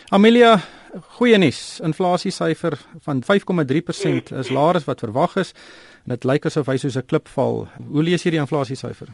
Amelia, 0.09 0.59
goeie 1.17 1.37
nuus. 1.37 1.79
Inflasiesyfer 1.83 2.77
van 3.05 3.23
5,3% 3.23 4.33
is 4.39 4.49
laer 4.49 4.75
as 4.75 4.85
wat 4.85 4.99
verwag 4.99 5.35
is. 5.35 5.53
En 6.05 6.15
dit 6.15 6.23
lyk 6.23 6.45
asof 6.45 6.67
hy 6.67 6.77
soos 6.77 6.97
'n 6.97 7.05
klip 7.05 7.27
val. 7.27 7.67
Hoe 7.87 8.03
lees 8.03 8.23
jy 8.23 8.31
die 8.31 8.39
inflasiesyfer? 8.39 9.07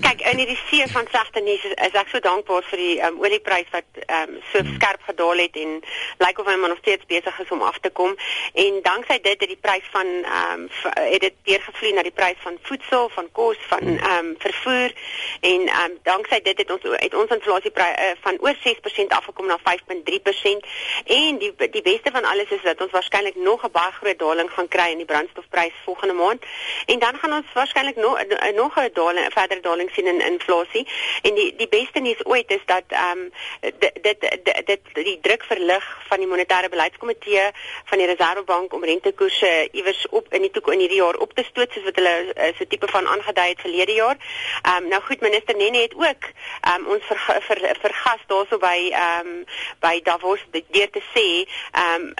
Kyk, 0.00 0.20
in 0.30 0.38
hierdie 0.38 0.58
see 0.68 0.86
van 0.92 1.06
sagte 1.10 1.40
nuus 1.40 1.64
is, 1.64 1.74
is 1.86 1.96
ek 1.98 2.10
so 2.12 2.20
dankbaar 2.22 2.64
vir 2.70 2.80
die 2.80 2.94
um, 3.06 3.18
oliepryse 3.22 3.70
wat 3.74 4.00
um, 4.06 4.36
so 4.52 4.62
hmm. 4.62 4.74
skerp 4.76 5.02
gedaal 5.08 5.42
het 5.42 5.56
en 5.58 5.80
lyk 6.22 6.38
of 6.38 6.46
hy 6.46 6.56
maar 6.60 6.72
nog 6.72 6.82
steeds 6.82 7.06
besig 7.10 7.38
is 7.42 7.50
om 7.50 7.62
af 7.66 7.78
te 7.82 7.90
kom. 7.90 8.14
En 8.54 8.78
danksy 8.86 9.18
dit 9.24 9.40
het 9.40 9.50
die 9.50 9.58
prys 9.60 9.88
van 9.94 10.06
ehm 10.22 10.66
um, 10.66 10.68
het 10.92 11.20
dit 11.20 11.34
deurgevloei 11.48 11.92
na 11.92 12.04
die 12.06 12.14
prys 12.14 12.38
van 12.44 12.58
voedsel, 12.62 13.08
van 13.16 13.28
kos, 13.32 13.58
van 13.72 13.82
ehm 13.98 14.12
um, 14.18 14.34
vervoer 14.38 14.94
en 15.40 15.66
ehm 15.66 15.90
um, 15.90 15.98
danksy 16.08 16.40
dit 16.46 16.62
het 16.64 16.70
ons 16.70 16.86
het 16.92 17.14
ons 17.14 17.34
inflasieprys 17.38 17.98
uh, 17.98 18.12
van 18.26 18.38
oor 18.40 18.56
6% 18.66 19.16
afgekom 19.18 19.50
na 19.50 19.58
5.3% 19.58 20.70
en 21.04 21.38
die 21.42 21.52
die 21.58 21.82
beste 21.82 22.14
van 22.14 22.24
alles 22.24 22.54
is 22.54 22.62
dat 22.62 22.80
ons 22.80 22.94
waarskynlik 22.94 23.36
nog 23.36 23.66
'n 23.66 23.72
baie 23.72 23.92
groot 23.98 24.18
daling 24.18 24.50
gaan 24.50 24.68
kry 24.68 24.88
in 24.90 25.02
die 25.02 25.10
brandstofprys 25.12 25.76
volgende 25.84 26.14
maand. 26.14 26.44
En 26.86 26.98
dan 26.98 27.18
gaan 27.18 27.32
ons 27.32 27.52
waarskynlik 27.54 27.96
nog 27.96 28.22
nog 28.54 28.76
'n 28.76 28.90
daling 28.92 29.32
verder 29.32 29.60
daling 29.62 29.71
sien 29.92 30.06
in 30.06 30.20
inflasie 30.20 30.88
en 31.22 31.34
die 31.34 31.54
die 31.56 31.68
beste 31.68 32.00
nuus 32.00 32.24
ooit 32.24 32.50
is 32.50 32.64
dat 32.66 32.84
ehm 32.88 33.18
um, 33.18 33.32
dit 33.60 34.00
dit 34.02 34.66
dit 34.66 34.80
die 34.94 35.18
druk 35.22 35.44
verlig 35.44 35.84
van 36.08 36.18
die 36.18 36.26
monetêre 36.26 36.68
beleidskomitee 36.68 37.50
van 37.84 37.98
die 37.98 38.06
Reservebank 38.06 38.72
om 38.72 38.84
rentekoerse 38.84 39.68
iewers 39.72 40.06
op 40.08 40.34
in 40.34 40.42
die 40.42 40.50
toekoms 40.50 40.74
in 40.74 40.80
hierdie 40.80 41.00
jaar 41.02 41.14
op 41.14 41.32
te 41.34 41.44
stoot 41.44 41.72
soos 41.72 41.84
wat 41.84 41.98
hulle 42.00 42.32
eh, 42.34 42.52
so 42.58 42.64
tipe 42.68 42.88
van 42.88 43.06
aangedui 43.06 43.48
het 43.48 43.60
verlede 43.60 43.92
jaar. 43.92 44.16
Ehm 44.62 44.82
um, 44.82 44.88
nou 44.88 45.02
goed 45.02 45.20
minister 45.20 45.56
Nene 45.56 45.78
het 45.78 45.94
ook 45.94 46.28
ehm 46.60 46.80
um, 46.80 46.86
ons 46.94 47.04
ver, 47.08 47.42
ver, 47.48 47.76
vergas 47.80 48.22
daarso 48.26 48.58
by 48.58 48.90
ehm 48.90 49.26
um, 49.26 49.44
by 49.80 50.00
Davos 50.02 50.40
deur 50.52 50.90
te 50.90 51.02
sê 51.14 51.26
ehm 51.72 51.94
um, 51.94 52.14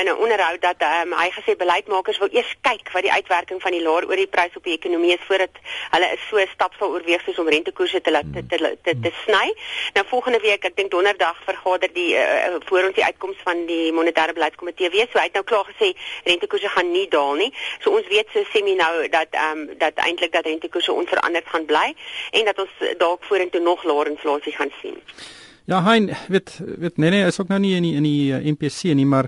in 0.00 0.06
'n 0.08 0.16
onderhoud 0.16 0.60
dat 0.60 0.78
ehm 0.78 1.12
um, 1.12 1.18
hy 1.18 1.30
gesê 1.30 1.56
beleidsmakers 1.56 2.18
wil 2.18 2.32
eers 2.32 2.54
kyk 2.60 2.92
wat 2.92 3.02
die 3.02 3.12
uitwerking 3.12 3.62
van 3.62 3.72
die 3.72 3.82
laer 3.82 4.06
oor 4.08 4.16
die 4.16 4.32
prys 4.36 4.56
op 4.56 4.64
die 4.64 4.78
ekonomie 4.78 5.14
is 5.14 5.26
voordat 5.28 5.54
hulle 5.90 6.16
so 6.28 6.36
'n 6.36 6.48
stap 6.52 6.72
sal 6.78 6.85
oorweeg 6.88 7.22
soos 7.24 7.38
om 7.38 7.48
rentekoerse 7.48 8.00
te 8.00 8.10
laat 8.10 8.28
te 8.34 8.42
te, 8.46 8.58
te, 8.82 8.94
te 9.00 9.12
sny. 9.22 9.46
Nou 9.94 10.04
volgende 10.08 10.40
week, 10.44 10.64
ek 10.64 10.76
dink 10.76 10.90
donderdag 10.90 11.38
vergader 11.44 11.92
die 11.92 12.14
uh, 12.18 12.56
voor 12.68 12.88
ons 12.88 12.96
die 12.98 13.04
uitkoms 13.04 13.40
van 13.44 13.64
die 13.70 13.92
monetêre 13.96 14.36
beleidskomitee 14.36 14.90
weer. 14.94 15.08
So 15.12 15.20
hy 15.20 15.28
het 15.28 15.38
nou 15.38 15.44
klaar 15.44 15.66
gesê 15.70 15.92
rentekoerse 16.28 16.72
gaan 16.74 16.92
nie 16.92 17.06
daal 17.12 17.34
nie. 17.40 17.50
So 17.84 17.96
ons 17.96 18.08
weet 18.12 18.30
so 18.34 18.44
sê 18.52 18.64
my 18.66 18.76
nou 18.78 18.92
dat 19.12 19.34
ehm 19.34 19.66
um, 19.66 19.78
dat 19.78 19.98
eintlik 20.06 20.32
dat 20.32 20.46
rentekoerse 20.46 20.92
onveranderd 20.92 21.48
gaan 21.52 21.66
bly 21.66 21.88
en 22.30 22.44
dat 22.44 22.58
ons 22.64 22.94
dalk 22.98 23.24
vorentoe 23.24 23.60
nog 23.60 23.84
laer 23.84 24.10
inflasie 24.14 24.54
gaan 24.56 24.72
sien. 24.82 24.96
Ja, 25.66 25.82
hein, 25.82 26.10
weet 26.28 26.60
weet 26.78 26.96
nee 26.96 27.10
nee, 27.10 27.26
is 27.26 27.40
ook 27.40 27.48
nou 27.48 27.60
nie 27.60 27.74
in 27.74 27.82
die 27.82 27.94
in 27.94 28.02
die 28.02 28.30
uh, 28.30 28.36
eh, 28.36 28.52
MPC 28.54 28.94
nie, 28.94 29.06
maar 29.06 29.26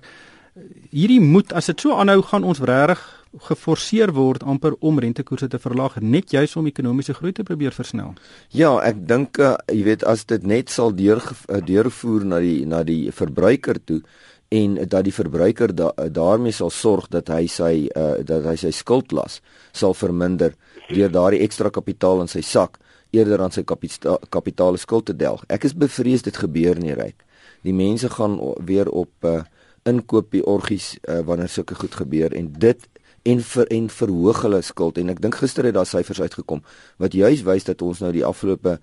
hierdie 0.91 1.21
moet 1.21 1.53
as 1.53 1.67
dit 1.67 1.81
so 1.81 1.97
aanhou 1.99 2.23
gaan 2.23 2.45
ons 2.45 2.61
regtig 2.63 3.03
geforseer 3.47 4.13
word 4.15 4.43
amper 4.43 4.75
om 4.81 4.99
rentekoerse 4.99 5.49
te 5.49 5.59
verlaag 5.59 6.01
net 6.01 6.33
juis 6.33 6.57
om 6.57 6.67
ekonomiese 6.67 7.15
groei 7.15 7.33
te 7.33 7.45
probeer 7.47 7.75
versnel. 7.75 8.15
Ja, 8.55 8.77
ek 8.85 9.05
dink 9.09 9.39
uh, 9.43 9.55
jy 9.73 9.85
weet 9.87 10.05
as 10.05 10.25
dit 10.29 10.47
net 10.47 10.73
sal 10.75 10.95
deur 10.97 11.23
uh, 11.23 11.61
deurvoer 11.65 12.27
na 12.27 12.43
die 12.45 12.67
na 12.67 12.83
die 12.87 13.13
verbruiker 13.15 13.81
toe 13.85 14.03
en 14.49 14.79
dat 14.89 15.05
die 15.05 15.13
verbruiker 15.13 15.75
da, 15.77 15.93
uh, 15.93 16.09
daarmee 16.09 16.57
sal 16.57 16.71
sorg 16.73 17.09
dat 17.13 17.29
hy 17.33 17.47
sy 17.53 17.73
uh, 17.93 18.21
dat 18.25 18.47
hy 18.49 18.57
sy 18.57 18.73
skuldlas 18.73 19.41
sal 19.77 19.95
verminder 19.95 20.57
deur 20.89 21.13
daardie 21.13 21.43
ekstra 21.45 21.71
kapitaal 21.71 22.25
in 22.25 22.33
sy 22.33 22.43
sak 22.43 22.79
eerder 23.13 23.43
aan 23.43 23.53
sy 23.55 23.65
kapita 23.65 24.19
kapitale 24.29 24.81
skuld 24.81 25.09
te 25.09 25.17
delg. 25.17 25.45
Ek 25.49 25.65
is 25.65 25.77
bevrees 25.77 26.25
dit 26.27 26.37
gebeur 26.37 26.77
nie 26.81 26.97
ryk. 26.97 27.25
Die 27.65 27.75
mense 27.75 28.11
gaan 28.13 28.37
weer 28.69 28.89
op 28.89 29.25
uh, 29.25 29.41
inkoopie 29.89 30.45
orgies 30.45 30.97
uh, 31.09 31.21
wanneer 31.27 31.49
sulke 31.49 31.77
goed 31.79 31.95
gebeur 31.97 32.35
en 32.37 32.53
dit 32.61 32.89
en 33.23 33.41
vir 33.41 33.67
en 33.67 33.89
verhoog 33.89 34.43
hulle 34.43 34.63
skuld 34.63 34.99
en 34.99 35.09
ek 35.09 35.21
dink 35.21 35.35
gister 35.35 35.65
het 35.65 35.75
daar 35.75 35.87
syfers 35.87 36.21
uitgekom 36.21 36.63
wat 36.99 37.13
juis 37.13 37.43
wys 37.43 37.65
dat 37.65 37.83
ons 37.83 38.01
nou 38.01 38.13
die 38.13 38.25
afgelope 38.25 38.79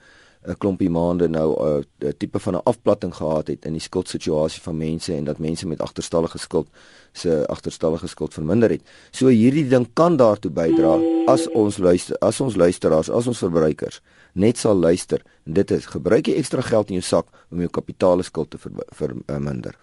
'n 0.46 0.58
klompie 0.58 0.90
maande 0.90 1.28
nou 1.28 1.50
'n 1.58 1.86
uh, 2.00 2.12
tipe 2.18 2.40
van 2.40 2.56
'n 2.56 2.64
afplatting 2.64 3.16
gehad 3.16 3.48
het 3.48 3.66
in 3.66 3.74
die 3.74 3.82
skuldsituasie 3.82 4.62
van 4.62 4.78
mense 4.78 5.14
en 5.14 5.24
dat 5.24 5.38
mense 5.38 5.68
met 5.68 5.82
agterstallige 5.82 6.38
skuld 6.38 6.68
se 7.12 7.48
agterstallige 7.48 8.08
skuld 8.08 8.34
verminder 8.34 8.70
het. 8.70 8.82
So 9.12 9.28
hierdie 9.28 9.68
ding 9.68 9.88
kan 9.94 10.18
daartoe 10.18 10.52
bydra 10.52 11.00
as 11.28 11.48
ons 11.50 11.78
luister 11.78 12.18
as 12.20 12.40
ons 12.42 12.56
luisteraars, 12.56 13.10
as 13.10 13.28
ons 13.28 13.38
verbruikers 13.38 14.02
net 14.34 14.58
sal 14.58 14.76
luister 14.76 15.22
en 15.46 15.54
dit 15.54 15.72
is 15.72 15.86
gebruik 15.86 16.28
jy 16.28 16.36
ekstra 16.36 16.62
geld 16.62 16.90
in 16.90 17.00
jou 17.00 17.06
sak 17.08 17.28
om 17.52 17.60
jou 17.60 17.70
kapitaalskuld 17.70 18.50
te 18.50 18.58
verminder. 18.92 19.76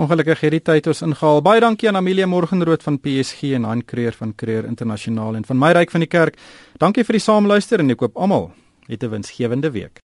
Ongelukkig 0.00 0.40
het 0.40 0.54
die 0.54 0.62
tyd 0.64 0.86
ons 0.88 1.02
ingehaal. 1.04 1.42
Baie 1.44 1.60
dankie 1.60 1.90
aan 1.90 1.98
Amelia 2.00 2.24
Morgenrood 2.26 2.80
van 2.86 2.96
PSG 3.04 3.52
en 3.58 3.68
Han 3.68 3.84
Creer 3.84 4.16
van 4.16 4.32
Creer 4.32 4.64
Internasionaal 4.64 5.36
en 5.36 5.44
van 5.44 5.60
my 5.60 5.74
ryk 5.76 5.92
van 5.92 6.00
die 6.00 6.08
kerk. 6.08 6.40
Dankie 6.80 7.04
vir 7.04 7.18
die 7.20 7.26
saamluister 7.28 7.84
en 7.84 7.92
ek 7.92 8.00
koop 8.00 8.16
almal 8.16 8.52
'n 8.88 9.10
winsgewende 9.10 9.70
week. 9.70 10.00